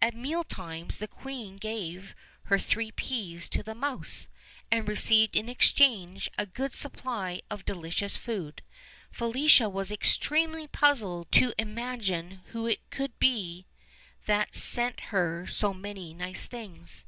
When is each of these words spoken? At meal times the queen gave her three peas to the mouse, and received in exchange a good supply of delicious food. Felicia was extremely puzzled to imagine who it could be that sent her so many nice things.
At 0.00 0.14
meal 0.14 0.44
times 0.44 0.98
the 0.98 1.08
queen 1.08 1.56
gave 1.56 2.14
her 2.44 2.60
three 2.60 2.92
peas 2.92 3.48
to 3.48 3.60
the 3.60 3.74
mouse, 3.74 4.28
and 4.70 4.86
received 4.86 5.34
in 5.34 5.48
exchange 5.48 6.30
a 6.38 6.46
good 6.46 6.72
supply 6.76 7.42
of 7.50 7.64
delicious 7.64 8.16
food. 8.16 8.62
Felicia 9.10 9.68
was 9.68 9.90
extremely 9.90 10.68
puzzled 10.68 11.32
to 11.32 11.54
imagine 11.58 12.42
who 12.52 12.68
it 12.68 12.88
could 12.90 13.18
be 13.18 13.66
that 14.26 14.54
sent 14.54 15.00
her 15.10 15.44
so 15.48 15.74
many 15.74 16.14
nice 16.14 16.46
things. 16.46 17.04